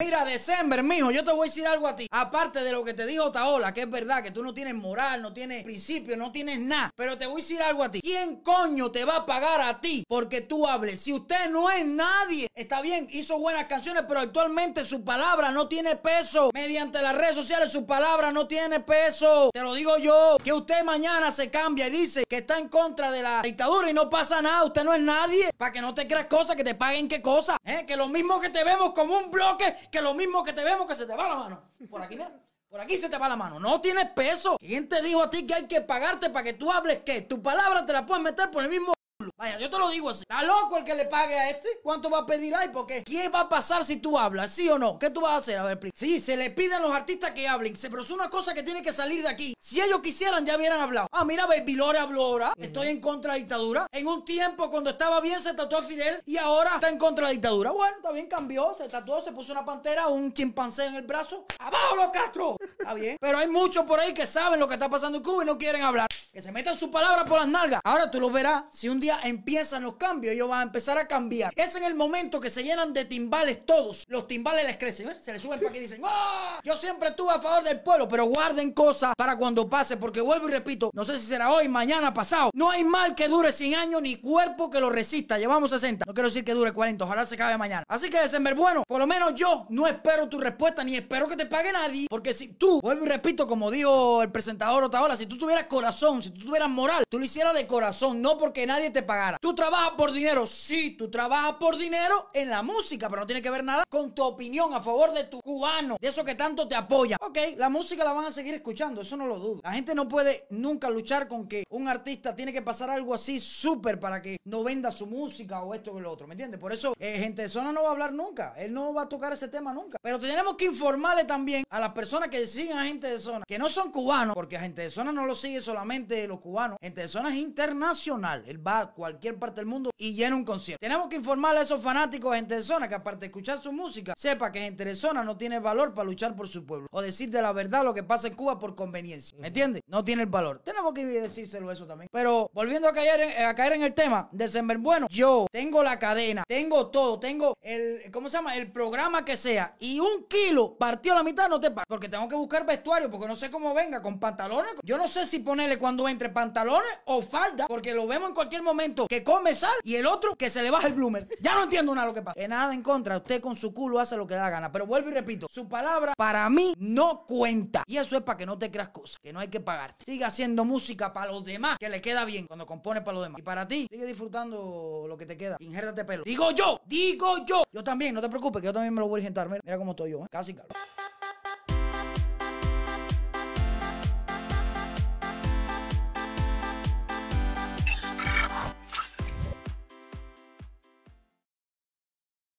Mira, 0.00 0.24
December, 0.24 0.84
mijo, 0.84 1.10
yo 1.10 1.24
te 1.24 1.32
voy 1.32 1.48
a 1.48 1.50
decir 1.50 1.66
algo 1.66 1.88
a 1.88 1.96
ti. 1.96 2.06
Aparte 2.12 2.62
de 2.62 2.70
lo 2.70 2.84
que 2.84 2.94
te 2.94 3.04
dijo 3.04 3.32
Taola, 3.32 3.74
que 3.74 3.80
es 3.80 3.90
verdad 3.90 4.22
que 4.22 4.30
tú 4.30 4.44
no 4.44 4.54
tienes 4.54 4.76
moral, 4.76 5.20
no 5.20 5.32
tienes 5.32 5.64
principio, 5.64 6.16
no 6.16 6.30
tienes 6.30 6.60
nada. 6.60 6.92
Pero 6.94 7.18
te 7.18 7.26
voy 7.26 7.40
a 7.40 7.44
decir 7.44 7.60
algo 7.60 7.82
a 7.82 7.90
ti. 7.90 8.00
¿Quién 8.00 8.36
coño 8.36 8.92
te 8.92 9.04
va 9.04 9.16
a 9.16 9.26
pagar 9.26 9.60
a 9.60 9.80
ti 9.80 10.04
porque 10.06 10.40
tú 10.40 10.68
hables? 10.68 11.00
Si 11.00 11.12
usted 11.12 11.50
no 11.50 11.68
es 11.68 11.84
nadie, 11.84 12.46
está 12.54 12.80
bien, 12.80 13.08
hizo 13.10 13.40
buenas 13.40 13.64
canciones, 13.64 14.04
pero 14.06 14.20
actualmente 14.20 14.84
su 14.84 15.02
palabra 15.02 15.50
no 15.50 15.66
tiene 15.66 15.96
peso. 15.96 16.50
Mediante 16.54 17.02
las 17.02 17.16
redes 17.16 17.34
sociales 17.34 17.72
su 17.72 17.84
palabra 17.84 18.30
no 18.30 18.46
tiene 18.46 18.78
peso. 18.78 19.50
Te 19.52 19.62
lo 19.62 19.74
digo 19.74 19.98
yo, 19.98 20.36
que 20.44 20.52
usted 20.52 20.84
mañana 20.84 21.32
se 21.32 21.50
cambia 21.50 21.88
y 21.88 21.90
dice 21.90 22.22
que 22.28 22.36
está 22.36 22.60
en 22.60 22.68
contra 22.68 23.10
de 23.10 23.22
la 23.22 23.42
dictadura 23.42 23.90
y 23.90 23.94
no 23.94 24.08
pasa 24.08 24.40
nada. 24.42 24.62
Usted 24.62 24.84
no 24.84 24.94
es 24.94 25.00
nadie. 25.00 25.50
Para 25.56 25.72
que 25.72 25.80
no 25.80 25.92
te 25.92 26.06
creas 26.06 26.26
cosas, 26.26 26.54
que 26.54 26.62
te 26.62 26.76
paguen 26.76 27.08
qué 27.08 27.20
cosa. 27.20 27.56
¿Eh? 27.64 27.84
Que 27.84 27.96
lo 27.96 28.06
mismo 28.06 28.40
que 28.40 28.50
te 28.50 28.62
vemos 28.62 28.92
como 28.92 29.18
un 29.18 29.32
bloque 29.32 29.87
que 29.90 30.02
lo 30.02 30.14
mismo 30.14 30.44
que 30.44 30.52
te 30.52 30.64
vemos 30.64 30.86
que 30.86 30.94
se 30.94 31.06
te 31.06 31.14
va 31.14 31.28
la 31.28 31.36
mano. 31.36 31.62
Por 31.90 32.02
aquí, 32.02 32.16
mira. 32.16 32.32
Por 32.68 32.80
aquí 32.80 32.98
se 32.98 33.08
te 33.08 33.16
va 33.16 33.28
la 33.28 33.36
mano. 33.36 33.58
No 33.58 33.80
tienes 33.80 34.10
peso. 34.10 34.58
¿Quién 34.58 34.88
te 34.88 35.00
dijo 35.02 35.22
a 35.22 35.30
ti 35.30 35.46
que 35.46 35.54
hay 35.54 35.66
que 35.66 35.80
pagarte 35.80 36.28
para 36.28 36.44
que 36.44 36.52
tú 36.52 36.70
hables 36.70 37.02
qué? 37.02 37.22
Tu 37.22 37.42
palabra 37.42 37.86
te 37.86 37.94
la 37.94 38.04
puedes 38.04 38.22
meter 38.22 38.50
por 38.50 38.62
el 38.62 38.68
mismo 38.68 38.92
Vaya, 39.36 39.58
yo 39.58 39.68
te 39.68 39.78
lo 39.78 39.90
digo 39.90 40.10
así. 40.10 40.22
¿Está 40.22 40.44
loco 40.44 40.76
el 40.76 40.84
que 40.84 40.94
le 40.94 41.06
pague 41.06 41.34
a 41.36 41.50
este? 41.50 41.80
¿Cuánto 41.82 42.08
va 42.08 42.18
a 42.18 42.26
pedir 42.26 42.54
ahí? 42.54 42.68
Porque 42.72 43.02
¿qué 43.02 43.28
va 43.28 43.40
a 43.40 43.48
pasar 43.48 43.84
si 43.84 43.96
tú 43.96 44.16
hablas? 44.16 44.52
¿Sí 44.52 44.68
o 44.68 44.78
no? 44.78 44.96
¿Qué 44.96 45.10
tú 45.10 45.20
vas 45.20 45.32
a 45.32 45.36
hacer? 45.38 45.58
A 45.58 45.64
ver, 45.64 45.78
Sí, 45.92 46.20
se 46.20 46.36
le 46.36 46.50
piden 46.50 46.74
a 46.74 46.80
los 46.80 46.92
artistas 46.94 47.32
que 47.32 47.48
hablen. 47.48 47.74
Pero 47.80 48.02
es 48.02 48.10
una 48.10 48.30
cosa 48.30 48.54
que 48.54 48.62
tiene 48.62 48.80
que 48.80 48.92
salir 48.92 49.22
de 49.22 49.28
aquí. 49.28 49.54
Si 49.58 49.80
ellos 49.80 50.00
quisieran, 50.02 50.46
ya 50.46 50.56
hubieran 50.56 50.80
hablado. 50.80 51.08
Ah, 51.10 51.24
mira, 51.24 51.46
Baby 51.46 51.74
Lore 51.74 51.98
habló 51.98 52.22
ahora. 52.22 52.52
Estoy 52.56 52.88
en 52.88 53.00
contra 53.00 53.32
de 53.32 53.38
la 53.38 53.42
dictadura. 53.42 53.86
En 53.90 54.06
un 54.06 54.24
tiempo, 54.24 54.70
cuando 54.70 54.90
estaba 54.90 55.20
bien, 55.20 55.40
se 55.40 55.52
tatuó 55.52 55.78
a 55.78 55.82
Fidel. 55.82 56.22
Y 56.24 56.36
ahora 56.36 56.74
está 56.74 56.88
en 56.88 56.98
contra 56.98 57.26
de 57.26 57.32
la 57.32 57.32
dictadura. 57.32 57.72
Bueno, 57.72 57.96
está 57.96 58.12
bien, 58.12 58.28
cambió. 58.28 58.72
Se 58.78 58.88
tatuó, 58.88 59.20
se 59.20 59.32
puso 59.32 59.50
una 59.50 59.64
pantera, 59.64 60.06
un 60.06 60.32
chimpancé 60.32 60.86
en 60.86 60.94
el 60.94 61.02
brazo. 61.02 61.44
¡Abajo 61.58 61.96
los 61.96 62.10
Castro! 62.10 62.56
Está 62.78 62.94
bien. 62.94 63.16
Pero 63.20 63.38
hay 63.38 63.48
muchos 63.48 63.84
por 63.84 63.98
ahí 63.98 64.14
que 64.14 64.26
saben 64.26 64.60
lo 64.60 64.68
que 64.68 64.74
está 64.74 64.88
pasando 64.88 65.18
en 65.18 65.24
Cuba 65.24 65.42
y 65.42 65.46
no 65.46 65.58
quieren 65.58 65.82
hablar. 65.82 66.06
Que 66.32 66.40
se 66.40 66.52
metan 66.52 66.76
sus 66.76 66.90
palabras 66.90 67.28
por 67.28 67.38
las 67.38 67.48
nalgas. 67.48 67.80
Ahora 67.82 68.08
tú 68.10 68.20
lo 68.20 68.30
verás. 68.30 68.64
Si 68.70 68.88
un 68.88 69.00
día 69.00 69.07
empiezan 69.24 69.82
los 69.82 69.96
cambios, 69.96 70.34
ellos 70.34 70.48
van 70.48 70.60
a 70.60 70.62
empezar 70.62 70.98
a 70.98 71.06
cambiar. 71.06 71.52
Es 71.56 71.74
en 71.76 71.84
el 71.84 71.94
momento 71.94 72.40
que 72.40 72.50
se 72.50 72.62
llenan 72.62 72.92
de 72.92 73.04
timbales 73.04 73.64
todos. 73.64 74.04
Los 74.08 74.26
timbales 74.26 74.66
les 74.66 74.76
crecen, 74.76 75.10
¿eh? 75.10 75.16
se 75.20 75.32
les 75.32 75.42
suben 75.42 75.58
para 75.58 75.72
que 75.72 75.80
dicen, 75.80 76.00
¡Oh! 76.04 76.58
Yo 76.62 76.76
siempre 76.76 77.10
estuve 77.10 77.32
a 77.32 77.40
favor 77.40 77.62
del 77.64 77.80
pueblo, 77.80 78.08
pero 78.08 78.26
guarden 78.26 78.72
cosas 78.72 79.14
para 79.16 79.36
cuando 79.36 79.68
pase, 79.68 79.96
porque 79.96 80.20
vuelvo 80.20 80.48
y 80.48 80.52
repito, 80.52 80.90
no 80.92 81.04
sé 81.04 81.18
si 81.18 81.26
será 81.26 81.50
hoy, 81.52 81.68
mañana, 81.68 82.12
pasado. 82.12 82.50
No 82.54 82.70
hay 82.70 82.84
mal 82.84 83.14
que 83.14 83.28
dure 83.28 83.52
100 83.52 83.74
años 83.74 84.02
ni 84.02 84.16
cuerpo 84.16 84.70
que 84.70 84.80
lo 84.80 84.90
resista. 84.90 85.38
Llevamos 85.38 85.70
60. 85.70 86.04
No 86.06 86.14
quiero 86.14 86.28
decir 86.28 86.44
que 86.44 86.54
dure 86.54 86.72
40, 86.72 87.04
ojalá 87.04 87.24
se 87.24 87.34
acabe 87.34 87.56
mañana. 87.56 87.84
Así 87.88 88.10
que, 88.10 88.20
December, 88.20 88.54
bueno, 88.54 88.84
por 88.86 88.98
lo 88.98 89.06
menos 89.06 89.34
yo 89.34 89.66
no 89.70 89.86
espero 89.86 90.28
tu 90.28 90.38
respuesta 90.38 90.84
ni 90.84 90.96
espero 90.96 91.28
que 91.28 91.36
te 91.36 91.46
pague 91.46 91.72
nadie, 91.72 92.06
porque 92.08 92.34
si 92.34 92.48
tú, 92.48 92.80
vuelvo 92.80 93.04
y 93.04 93.08
repito, 93.08 93.46
como 93.46 93.70
dijo 93.70 94.22
el 94.22 94.30
presentador 94.30 94.84
Otaola, 94.84 95.16
si 95.16 95.26
tú 95.26 95.36
tuvieras 95.36 95.64
corazón, 95.64 96.22
si 96.22 96.30
tú 96.30 96.46
tuvieras 96.46 96.68
moral, 96.68 97.04
tú 97.08 97.18
lo 97.18 97.24
hicieras 97.24 97.54
de 97.54 97.66
corazón, 97.66 98.20
no 98.20 98.36
porque 98.36 98.66
nadie 98.66 98.90
te 98.90 98.97
pagara. 99.02 99.38
Tú 99.40 99.54
trabajas 99.54 99.92
por 99.96 100.12
dinero, 100.12 100.46
sí, 100.46 100.92
tú 100.96 101.10
trabajas 101.10 101.54
por 101.54 101.76
dinero 101.76 102.30
en 102.32 102.50
la 102.50 102.62
música, 102.62 103.08
pero 103.08 103.22
no 103.22 103.26
tiene 103.26 103.42
que 103.42 103.50
ver 103.50 103.64
nada 103.64 103.84
con 103.88 104.14
tu 104.14 104.22
opinión 104.22 104.74
a 104.74 104.80
favor 104.80 105.12
de 105.12 105.24
tu 105.24 105.40
cubano, 105.40 105.96
de 106.00 106.08
eso 106.08 106.24
que 106.24 106.34
tanto 106.34 106.66
te 106.68 106.74
apoya. 106.74 107.16
Ok, 107.20 107.38
la 107.56 107.68
música 107.68 108.04
la 108.04 108.12
van 108.12 108.26
a 108.26 108.30
seguir 108.30 108.54
escuchando, 108.54 109.00
eso 109.00 109.16
no 109.16 109.26
lo 109.26 109.38
dudo. 109.38 109.60
La 109.62 109.72
gente 109.72 109.94
no 109.94 110.08
puede 110.08 110.46
nunca 110.50 110.90
luchar 110.90 111.28
con 111.28 111.48
que 111.48 111.64
un 111.70 111.88
artista 111.88 112.34
tiene 112.34 112.52
que 112.52 112.62
pasar 112.62 112.90
algo 112.90 113.14
así 113.14 113.40
súper 113.40 113.98
para 113.98 114.20
que 114.22 114.38
no 114.44 114.62
venda 114.62 114.90
su 114.90 115.06
música 115.06 115.62
o 115.62 115.74
esto 115.74 115.92
o 115.92 116.00
lo 116.00 116.10
otro, 116.10 116.26
¿me 116.26 116.34
entiendes? 116.34 116.60
Por 116.60 116.72
eso, 116.72 116.94
eh, 116.98 117.18
gente 117.18 117.42
de 117.42 117.48
zona 117.48 117.72
no 117.72 117.82
va 117.82 117.88
a 117.88 117.92
hablar 117.92 118.12
nunca, 118.12 118.54
él 118.56 118.72
no 118.72 118.92
va 118.92 119.02
a 119.02 119.08
tocar 119.08 119.32
ese 119.32 119.48
tema 119.48 119.72
nunca. 119.72 119.98
Pero 120.02 120.18
tenemos 120.18 120.56
que 120.56 120.66
informarle 120.66 121.24
también 121.24 121.64
a 121.68 121.80
las 121.80 121.90
personas 121.90 122.28
que 122.28 122.46
siguen 122.46 122.78
a 122.78 122.84
gente 122.84 123.08
de 123.08 123.18
zona, 123.18 123.44
que 123.46 123.58
no 123.58 123.68
son 123.68 123.90
cubanos, 123.90 124.34
porque 124.34 124.56
a 124.56 124.60
gente 124.60 124.82
de 124.82 124.90
zona 124.90 125.12
no 125.12 125.26
lo 125.26 125.34
sigue 125.34 125.60
solamente 125.60 126.26
los 126.26 126.40
cubanos, 126.40 126.78
gente 126.80 127.02
de 127.02 127.08
zona 127.08 127.30
es 127.30 127.36
internacional, 127.36 128.44
él 128.46 128.66
va 128.66 128.87
cualquier 128.92 129.38
parte 129.38 129.60
del 129.60 129.66
mundo 129.66 129.90
y 129.96 130.14
llena 130.14 130.36
un 130.36 130.44
concierto. 130.44 130.78
Tenemos 130.80 131.08
que 131.08 131.16
informarle 131.16 131.60
a 131.60 131.62
esos 131.62 131.80
fanáticos 131.80 132.32
de 132.32 132.38
gente 132.38 132.54
de 132.54 132.62
zona 132.62 132.88
que 132.88 132.94
aparte 132.94 133.20
de 133.20 133.26
escuchar 133.26 133.62
su 133.62 133.72
música, 133.72 134.14
sepa 134.16 134.50
que 134.52 134.60
gente 134.60 134.84
de 134.84 134.94
zona 134.94 135.22
no 135.22 135.36
tiene 135.36 135.58
valor 135.58 135.94
para 135.94 136.06
luchar 136.06 136.34
por 136.34 136.48
su 136.48 136.64
pueblo 136.64 136.88
o 136.90 137.02
decir 137.02 137.30
de 137.30 137.42
la 137.42 137.52
verdad 137.52 137.84
lo 137.84 137.94
que 137.94 138.02
pasa 138.02 138.28
en 138.28 138.34
Cuba 138.34 138.58
por 138.58 138.74
conveniencia. 138.74 139.38
¿Me 139.38 139.48
entiendes? 139.48 139.82
No 139.86 140.04
tiene 140.04 140.22
el 140.22 140.28
valor. 140.28 140.60
Tenemos 140.64 140.94
que 140.94 141.04
decírselo 141.04 141.70
eso 141.70 141.86
también. 141.86 142.08
Pero 142.12 142.50
volviendo 142.52 142.88
a 142.88 142.92
caer 142.92 143.20
en, 143.20 143.44
a 143.44 143.54
caer 143.54 143.74
en 143.74 143.82
el 143.82 143.94
tema 143.94 144.28
de 144.32 144.76
Bueno, 144.78 145.06
yo 145.10 145.46
tengo 145.50 145.82
la 145.82 145.98
cadena, 145.98 146.44
tengo 146.46 146.88
todo, 146.88 147.18
tengo 147.18 147.56
el, 147.62 148.10
¿cómo 148.12 148.28
se 148.28 148.36
llama? 148.36 148.56
El 148.56 148.70
programa 148.70 149.24
que 149.24 149.36
sea 149.36 149.76
y 149.78 150.00
un 150.00 150.24
kilo 150.28 150.76
partido 150.76 151.14
a 151.14 151.18
la 151.18 151.24
mitad 151.24 151.48
no 151.48 151.60
te 151.60 151.70
paga. 151.70 151.84
Porque 151.88 152.08
tengo 152.08 152.28
que 152.28 152.34
buscar 152.34 152.66
vestuario 152.66 153.10
porque 153.10 153.26
no 153.26 153.34
sé 153.34 153.50
cómo 153.50 153.74
venga, 153.74 154.02
con 154.02 154.18
pantalones. 154.18 154.72
Yo 154.82 154.96
no 154.98 155.06
sé 155.06 155.26
si 155.26 155.40
ponerle 155.40 155.78
cuando 155.78 156.08
entre 156.08 156.28
pantalones 156.28 156.90
o 157.04 157.22
falda, 157.22 157.66
porque 157.66 157.94
lo 157.94 158.06
vemos 158.06 158.28
en 158.28 158.34
cualquier 158.34 158.62
momento 158.62 158.77
que 159.08 159.22
come 159.22 159.54
sal 159.54 159.74
y 159.82 159.96
el 159.96 160.06
otro 160.06 160.36
que 160.36 160.50
se 160.50 160.62
le 160.62 160.70
baja 160.70 160.86
el 160.86 160.94
bloomer. 160.94 161.28
Ya 161.40 161.54
no 161.54 161.64
entiendo 161.64 161.94
nada 161.94 162.06
lo 162.06 162.14
que 162.14 162.22
pasa. 162.22 162.38
Que 162.38 162.48
nada 162.48 162.72
en 162.72 162.82
contra, 162.82 163.16
usted 163.16 163.40
con 163.40 163.56
su 163.56 163.72
culo 163.72 163.98
hace 163.98 164.16
lo 164.16 164.26
que 164.26 164.34
da 164.34 164.48
gana. 164.50 164.70
Pero 164.70 164.86
vuelvo 164.86 165.10
y 165.10 165.12
repito, 165.12 165.48
su 165.50 165.68
palabra 165.68 166.14
para 166.16 166.48
mí 166.48 166.74
no 166.78 167.24
cuenta. 167.26 167.82
Y 167.86 167.96
eso 167.96 168.16
es 168.16 168.22
para 168.22 168.38
que 168.38 168.46
no 168.46 168.58
te 168.58 168.70
creas 168.70 168.90
cosas, 168.90 169.18
que 169.22 169.32
no 169.32 169.40
hay 169.40 169.48
que 169.48 169.60
pagarte. 169.60 170.04
Sigue 170.04 170.24
haciendo 170.24 170.64
música 170.64 171.12
para 171.12 171.32
los 171.32 171.44
demás, 171.44 171.78
que 171.78 171.88
le 171.88 172.00
queda 172.00 172.24
bien 172.24 172.46
cuando 172.46 172.66
compone 172.66 173.00
para 173.00 173.14
los 173.14 173.24
demás. 173.24 173.40
Y 173.40 173.42
para 173.42 173.66
ti, 173.66 173.86
sigue 173.90 174.06
disfrutando 174.06 175.06
lo 175.08 175.16
que 175.16 175.26
te 175.26 175.36
queda. 175.36 175.56
Injértate 175.60 176.04
pelo. 176.04 176.22
Digo 176.24 176.50
yo, 176.52 176.80
digo 176.86 177.44
yo. 177.44 177.64
Yo 177.72 177.82
también, 177.82 178.14
no 178.14 178.20
te 178.20 178.28
preocupes, 178.28 178.60
que 178.60 178.66
yo 178.66 178.72
también 178.72 178.94
me 178.94 179.00
lo 179.00 179.08
voy 179.08 179.18
a 179.18 179.22
injertar. 179.22 179.48
Mira, 179.48 179.60
mira 179.64 179.78
cómo 179.78 179.92
estoy 179.92 180.12
yo, 180.12 180.24
¿eh? 180.24 180.28
casi 180.30 180.54
calvo. 180.54 180.74